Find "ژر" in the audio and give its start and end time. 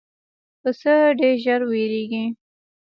1.43-1.61